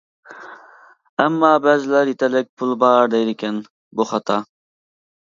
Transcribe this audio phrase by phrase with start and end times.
[1.25, 3.65] ئەمما بەزىلەر يېتەرلىك پۇل بار دەيدىكەن،
[4.01, 4.43] بۇ خاتا.